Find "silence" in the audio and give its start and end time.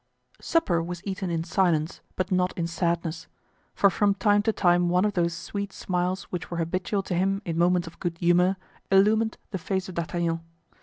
1.43-2.01